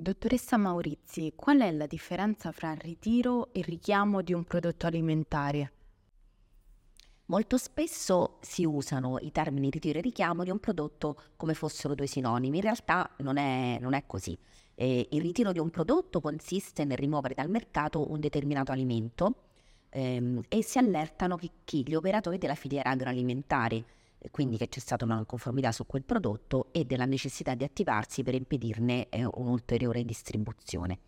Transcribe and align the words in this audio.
Dottoressa 0.00 0.56
Maurizi, 0.56 1.32
qual 1.34 1.58
è 1.58 1.72
la 1.72 1.86
differenza 1.86 2.52
fra 2.52 2.72
ritiro 2.74 3.52
e 3.52 3.62
richiamo 3.62 4.22
di 4.22 4.32
un 4.32 4.44
prodotto 4.44 4.86
alimentare? 4.86 5.72
Molto 7.26 7.58
spesso 7.58 8.38
si 8.40 8.64
usano 8.64 9.18
i 9.18 9.32
termini 9.32 9.70
ritiro 9.70 9.98
e 9.98 10.02
richiamo 10.02 10.44
di 10.44 10.50
un 10.50 10.60
prodotto 10.60 11.20
come 11.34 11.52
fossero 11.54 11.96
due 11.96 12.06
sinonimi, 12.06 12.58
in 12.58 12.62
realtà 12.62 13.10
non 13.18 13.38
è, 13.38 13.78
non 13.80 13.92
è 13.92 14.04
così. 14.06 14.38
Eh, 14.76 15.08
il 15.10 15.20
ritiro 15.20 15.50
di 15.50 15.58
un 15.58 15.68
prodotto 15.68 16.20
consiste 16.20 16.84
nel 16.84 16.96
rimuovere 16.96 17.34
dal 17.34 17.50
mercato 17.50 18.08
un 18.08 18.20
determinato 18.20 18.70
alimento 18.70 19.46
ehm, 19.88 20.42
e 20.46 20.62
si 20.62 20.78
allertano 20.78 21.36
chi, 21.36 21.50
chi, 21.64 21.82
gli 21.84 21.96
operatori 21.96 22.38
della 22.38 22.54
filiera 22.54 22.90
agroalimentare 22.90 23.84
quindi 24.30 24.56
che 24.56 24.68
c'è 24.68 24.80
stata 24.80 25.04
una 25.04 25.14
non 25.14 25.26
conformità 25.26 25.72
su 25.72 25.86
quel 25.86 26.02
prodotto 26.02 26.68
e 26.72 26.84
della 26.84 27.04
necessità 27.04 27.54
di 27.54 27.64
attivarsi 27.64 28.22
per 28.22 28.34
impedirne 28.34 29.08
eh, 29.08 29.24
un'ulteriore 29.24 30.04
distribuzione. 30.04 30.98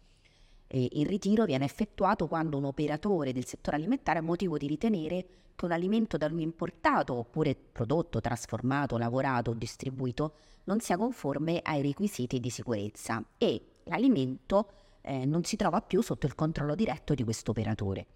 E 0.66 0.88
il 0.92 1.06
ritiro 1.06 1.44
viene 1.44 1.64
effettuato 1.64 2.28
quando 2.28 2.56
un 2.56 2.64
operatore 2.64 3.32
del 3.32 3.44
settore 3.44 3.76
alimentare 3.76 4.20
ha 4.20 4.22
motivo 4.22 4.56
di 4.56 4.68
ritenere 4.68 5.26
che 5.56 5.64
un 5.64 5.72
alimento 5.72 6.16
da 6.16 6.28
lui 6.28 6.42
importato 6.42 7.14
oppure 7.14 7.56
prodotto, 7.56 8.20
trasformato, 8.20 8.96
lavorato 8.96 9.50
o 9.50 9.54
distribuito 9.54 10.34
non 10.64 10.80
sia 10.80 10.96
conforme 10.96 11.60
ai 11.62 11.82
requisiti 11.82 12.38
di 12.38 12.50
sicurezza 12.50 13.22
e 13.36 13.60
l'alimento 13.84 14.70
eh, 15.02 15.24
non 15.24 15.42
si 15.42 15.56
trova 15.56 15.82
più 15.82 16.02
sotto 16.02 16.26
il 16.26 16.36
controllo 16.36 16.76
diretto 16.76 17.14
di 17.14 17.24
questo 17.24 17.50
operatore. 17.50 18.06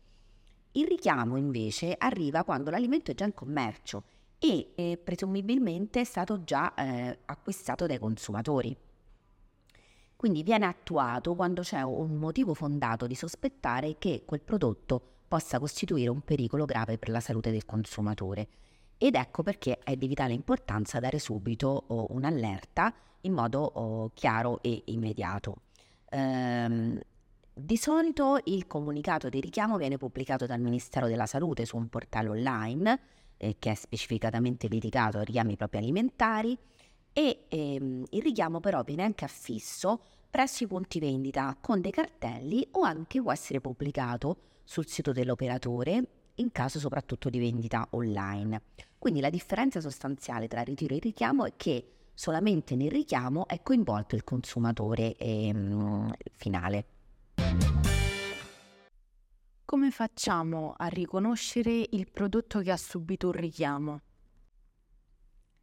Il 0.72 0.87
richiamo 0.87 1.37
invece 1.37 1.95
arriva 1.97 2.45
quando 2.45 2.70
l'alimento 2.70 3.11
è 3.11 3.15
già 3.15 3.25
in 3.25 3.34
commercio 3.34 4.05
e 4.45 4.73
eh, 4.75 4.98
presumibilmente 5.03 6.03
è 6.03 6.05
stato 6.05 6.45
già 6.45 6.75
eh, 6.75 7.19
acquistato 7.25 7.87
dai 7.87 7.98
consumatori. 7.98 8.77
Quindi 10.14 10.42
viene 10.42 10.67
attuato 10.67 11.34
quando 11.34 11.62
c'è 11.62 11.81
un 11.81 12.17
motivo 12.17 12.53
fondato 12.53 13.06
di 13.06 13.15
sospettare 13.15 13.97
che 13.97 14.25
quel 14.27 14.42
prodotto 14.42 15.00
possa 15.27 15.59
costituire 15.59 16.11
un 16.11 16.20
pericolo 16.20 16.67
grave 16.67 16.98
per 16.98 17.09
la 17.09 17.20
salute 17.20 17.50
del 17.50 17.65
consumatore. 17.65 18.48
Ed 18.98 19.15
ecco 19.15 19.42
perché 19.42 19.78
è 19.78 19.97
di 19.97 20.06
vitale 20.06 20.34
importanza 20.34 21.00
dare 21.00 21.19
subito 21.19 21.84
oh, 21.87 22.06
un'allerta 22.11 22.95
in 23.22 23.33
modo 23.33 23.61
oh, 23.61 24.11
chiaro 24.12 24.61
e 24.61 24.83
immediato. 24.87 25.62
Ehm, 26.11 27.00
di 27.55 27.77
solito 27.78 28.39
il 28.45 28.67
comunicato 28.67 29.31
di 29.31 29.41
richiamo 29.41 29.78
viene 29.78 29.97
pubblicato 29.97 30.45
dal 30.45 30.61
Ministero 30.61 31.06
della 31.06 31.27
Salute 31.27 31.65
su 31.65 31.78
un 31.78 31.89
portale 31.89 32.28
online 32.28 33.00
eh, 33.45 33.56
che 33.59 33.73
è 33.73 33.75
specificatamente 33.75 34.69
dedicato 34.69 35.19
ai 35.19 35.25
richiami 35.25 35.56
propri 35.56 35.78
alimentari 35.78 36.56
e 37.12 37.45
ehm, 37.48 38.05
il 38.11 38.23
richiamo 38.23 38.61
però 38.61 38.83
viene 38.83 39.05
anche 39.05 39.25
affisso 39.25 40.00
presso 40.31 40.64
i 40.64 40.67
punti 40.67 40.98
vendita 40.98 41.56
con 41.61 41.81
dei 41.81 41.92
cartelli 41.92 42.67
o 42.72 42.83
anche 42.83 43.22
può 43.22 43.31
essere 43.31 43.61
pubblicato 43.61 44.39
sul 44.65 44.89
sito 44.89 45.12
dell'operatore 45.12 46.09
in 46.37 46.50
caso 46.50 46.81
soprattutto 46.81 47.31
di 47.31 47.39
vendita 47.39 47.87
online. 47.91 48.62
Quindi 48.98 49.20
la 49.20 49.31
differenza 49.31 49.81
sostanziale 49.81 50.48
tra 50.48 50.62
ritiro 50.62 50.97
e 50.97 50.98
richiamo 50.98 51.45
è 51.45 51.53
che 51.56 51.91
solamente 52.15 52.75
nel 52.75 52.91
richiamo 52.91 53.47
è 53.47 53.62
coinvolto 53.62 54.16
il 54.16 54.25
consumatore 54.25 55.15
ehm, 55.16 56.12
finale. 56.32 56.87
Come 59.75 59.91
facciamo 59.91 60.73
a 60.77 60.87
riconoscere 60.87 61.85
il 61.91 62.09
prodotto 62.09 62.61
che 62.61 62.71
ha 62.71 62.77
subito 62.77 63.27
un 63.27 63.33
richiamo? 63.33 64.01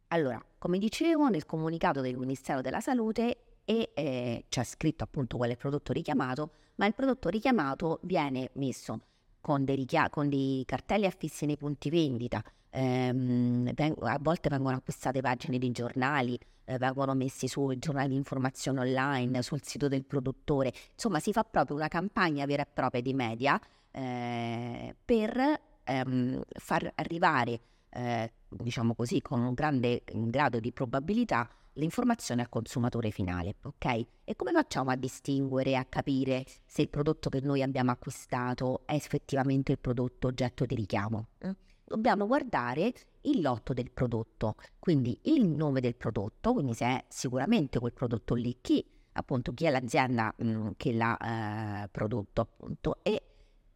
Allora, 0.08 0.38
come 0.58 0.76
dicevo, 0.76 1.30
nel 1.30 1.46
comunicato 1.46 2.02
del 2.02 2.18
Ministero 2.18 2.60
della 2.60 2.82
Salute 2.82 3.60
e, 3.64 3.92
eh, 3.94 4.44
c'è 4.50 4.64
scritto 4.64 5.02
appunto 5.02 5.38
qual 5.38 5.48
è 5.48 5.52
il 5.52 5.58
prodotto 5.58 5.94
richiamato, 5.94 6.50
ma 6.74 6.84
il 6.84 6.92
prodotto 6.92 7.30
richiamato 7.30 8.00
viene 8.02 8.50
messo 8.56 9.00
con 9.40 9.64
dei, 9.64 9.76
richia- 9.76 10.10
con 10.10 10.28
dei 10.28 10.62
cartelli 10.66 11.06
affissi 11.06 11.46
nei 11.46 11.56
punti 11.56 11.88
vendita, 11.88 12.44
ehm, 12.72 13.70
a 14.00 14.18
volte 14.20 14.48
vengono 14.48 14.76
acquistate 14.76 15.20
pagine 15.20 15.58
di 15.58 15.70
giornali, 15.70 16.38
eh, 16.64 16.78
vengono 16.78 17.14
messi 17.14 17.46
sui 17.46 17.78
giornali 17.78 18.08
di 18.08 18.16
informazione 18.16 18.80
online, 18.80 19.42
sul 19.42 19.62
sito 19.62 19.88
del 19.88 20.04
produttore, 20.04 20.72
insomma 20.92 21.20
si 21.20 21.32
fa 21.32 21.44
proprio 21.44 21.76
una 21.76 21.88
campagna 21.88 22.46
vera 22.46 22.62
e 22.62 22.66
propria 22.72 23.02
di 23.02 23.14
media 23.14 23.60
eh, 23.90 24.96
per 25.04 25.60
ehm, 25.84 26.42
far 26.48 26.90
arrivare, 26.94 27.60
eh, 27.90 28.32
diciamo 28.48 28.94
così, 28.94 29.20
con 29.20 29.40
un 29.40 29.52
grande 29.52 30.02
grado 30.04 30.58
di 30.60 30.72
probabilità 30.72 31.48
l'informazione 31.74 32.42
al 32.42 32.48
consumatore 32.48 33.10
finale, 33.10 33.56
ok? 33.62 34.06
E 34.24 34.36
come 34.36 34.52
facciamo 34.52 34.90
a 34.90 34.96
distinguere, 34.96 35.76
a 35.76 35.84
capire 35.84 36.44
se 36.66 36.82
il 36.82 36.88
prodotto 36.88 37.30
che 37.30 37.40
noi 37.40 37.62
abbiamo 37.62 37.90
acquistato 37.90 38.82
è 38.84 38.94
effettivamente 38.94 39.72
il 39.72 39.78
prodotto 39.78 40.26
oggetto 40.26 40.66
di 40.66 40.74
richiamo? 40.74 41.28
Eh? 41.38 41.54
Dobbiamo 41.92 42.26
guardare 42.26 42.90
il 43.20 43.42
lotto 43.42 43.74
del 43.74 43.90
prodotto, 43.90 44.54
quindi 44.78 45.18
il 45.24 45.46
nome 45.46 45.82
del 45.82 45.94
prodotto, 45.94 46.54
quindi 46.54 46.72
se 46.72 46.86
è 46.86 47.04
sicuramente 47.06 47.78
quel 47.78 47.92
prodotto 47.92 48.34
lì, 48.34 48.56
chi 48.62 48.82
appunto 49.12 49.52
chi 49.52 49.66
è 49.66 49.70
l'azienda 49.70 50.32
mh, 50.34 50.46
mm, 50.48 50.68
che 50.78 50.94
l'ha 50.94 51.82
eh, 51.82 51.88
prodotto 51.88 52.40
appunto 52.40 52.96
e 53.02 53.22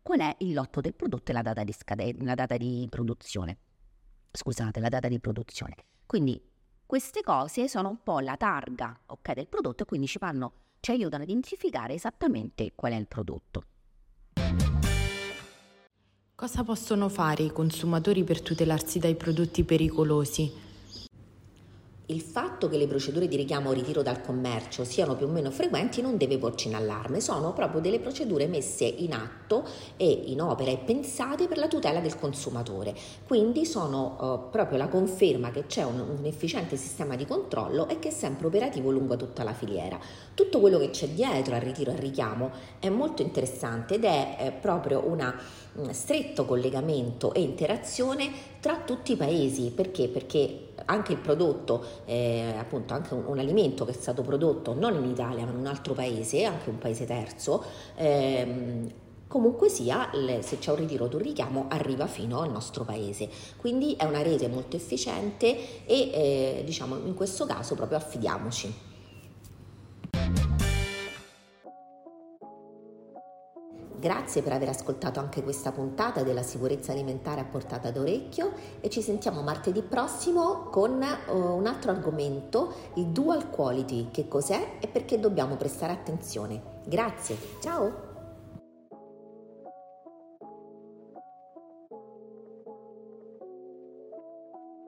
qual 0.00 0.21
è 0.21 0.34
il 0.38 0.55
lotto 0.55 0.81
del 0.81 0.94
prodotto 0.94 1.31
e 1.31 1.34
la 1.34 1.43
data 1.43 1.62
di, 1.62 1.72
scadenza, 1.72 2.25
la 2.25 2.34
data 2.34 2.56
di 2.56 2.87
produzione. 2.88 3.59
Scusate, 4.31 4.81
la 4.81 4.88
data 4.88 5.09
di 5.09 5.21
produzione. 5.21 5.75
Quindi 6.06 6.43
queste 6.87 7.21
cose 7.21 7.69
sono 7.69 7.91
un 7.91 8.03
po' 8.03 8.21
la 8.21 8.38
targa 8.38 8.99
okay, 9.09 9.34
del 9.34 9.47
prodotto 9.47 9.82
e 9.82 9.87
quindi 9.87 10.06
ci, 10.06 10.16
fanno, 10.16 10.53
ci 10.81 10.91
aiutano 10.91 11.22
ad 11.22 11.28
identificare 11.28 11.93
esattamente 11.93 12.72
qual 12.75 12.93
è 12.93 12.97
il 12.97 13.09
prodotto. 13.09 13.65
Cosa 16.39 16.65
possono 16.65 17.09
fare 17.09 17.45
i 17.45 17.51
consumatori 17.51 18.23
per 18.23 18.43
tutelarsi 18.43 18.99
dai 18.99 19.15
prodotti 19.15 19.65
pericolosi? 19.65 20.66
Il 22.09 22.21
fatto 22.21 22.69
che 22.69 22.77
le 22.77 22.87
procedure 22.87 23.27
di 23.27 23.34
richiamo 23.34 23.71
o 23.71 23.72
ritiro 23.72 24.00
dal 24.00 24.21
commercio 24.21 24.84
siano 24.84 25.17
più 25.17 25.27
o 25.27 25.28
meno 25.28 25.50
frequenti 25.50 26.00
non 26.00 26.17
deve 26.17 26.39
porci 26.39 26.69
in 26.69 26.77
allarme, 26.77 27.21
sono 27.21 27.53
proprio 27.53 27.81
delle 27.81 27.99
procedure 27.99 28.47
messe 28.47 28.84
in 28.84 29.12
atto 29.12 29.65
e 29.97 30.09
in 30.27 30.41
opera 30.41 30.71
e 30.71 30.77
pensate 30.77 31.49
per 31.49 31.59
la 31.59 31.67
tutela 31.67 31.99
del 31.99 32.17
consumatore. 32.17 32.94
Quindi 33.27 33.67
sono 33.67 34.17
uh, 34.21 34.50
proprio 34.50 34.78
la 34.78 34.87
conferma 34.87 35.50
che 35.50 35.67
c'è 35.67 35.83
un, 35.83 35.99
un, 35.99 36.25
efficiente 36.27 36.77
sistema 36.77 37.17
di 37.17 37.27
controllo 37.27 37.89
e 37.89 37.99
che 37.99 38.11
è 38.11 38.12
sempre 38.12 38.47
operativo 38.47 38.93
lungo 38.93 39.17
tutta 39.17 39.43
la 39.43 39.53
filiera. 39.53 39.99
Tutto 40.33 40.61
quello 40.61 40.78
che 40.78 40.91
c'è 40.91 41.09
dietro 41.09 41.56
al 41.56 41.61
ritiro 41.61 41.91
e 41.91 41.94
al 41.94 42.00
richiamo 42.00 42.53
è 42.78 42.88
molto 42.88 43.23
interessante 43.23 43.94
ed 43.94 44.05
è 44.05 44.37
eh, 44.38 44.53
proprio 44.53 45.03
una 45.09 45.37
stretto 45.91 46.44
collegamento 46.44 47.34
e 47.34 47.41
interazione 47.41 48.31
tra 48.61 48.78
tutti 48.78 49.12
i 49.12 49.17
paesi. 49.17 49.71
Perché? 49.71 50.09
Perché 50.09 50.69
anche 50.84 51.12
il 51.12 51.19
prodotto, 51.19 51.84
eh, 52.04 52.54
appunto 52.59 52.94
anche 52.94 53.14
un, 53.14 53.25
un, 53.26 53.38
alimento 53.38 53.84
che 53.84 53.92
è 53.92 53.94
stato 53.94 54.22
prodotto 54.22 54.75
non 54.75 54.94
in 54.94 55.10
Italia 55.10 55.44
ma 55.44 55.50
in 55.50 55.59
un 55.59 55.66
altro 55.66 55.94
paese, 55.94 56.44
anche 56.44 56.70
un 56.70 56.78
paese 56.78 57.06
terzo, 57.06 57.64
ehm, 57.97 58.91
comunque 59.26 59.69
sia, 59.69 60.10
se 60.41 60.59
c'è 60.59 60.70
un 60.70 60.76
ritiro 60.76 61.06
o 61.06 61.10
un 61.12 61.19
richiamo, 61.19 61.67
arriva 61.69 62.06
fino 62.06 62.40
al 62.40 62.50
nostro 62.50 62.84
paese. 62.84 63.28
Quindi 63.56 63.94
è 63.96 64.05
una 64.05 64.23
rete 64.23 64.49
molto 64.49 64.76
efficiente 64.76 65.84
e 65.87 66.11
eh, 66.12 66.62
diciamo 66.64 66.96
in 66.96 67.14
questo 67.14 67.46
caso 67.46 67.75
proprio 67.75 67.99
affidiamoci. 67.99 68.94
Grazie 73.98 74.43
per 74.43 74.52
aver 74.52 74.69
ascoltato 74.69 75.20
anche 75.20 75.43
questa 75.43 75.72
puntata 75.72 76.22
della 76.22 76.43
sicurezza 76.43 76.93
alimentare 76.93 77.40
a 77.40 77.44
portata 77.44 77.90
d'orecchio 77.90 78.52
e 78.81 78.90
ci 78.90 79.00
sentiamo 79.00 79.40
martedì 79.40 79.81
prossimo 79.82 80.64
con 80.70 80.93
uh, 80.93 81.34
un 81.34 81.66
altro 81.66 81.93
argomento, 81.93 82.75
il 82.94 83.06
dual 83.06 83.48
quality, 83.48 84.08
che 84.10 84.28
cos'è 84.28 84.76
e 84.81 84.87
perché 84.87 85.19
dobbiamo 85.19 85.56
prestare 85.56 85.93
attenzione. 85.93 86.60
Grazie, 86.84 87.38
ciao! 87.60 88.16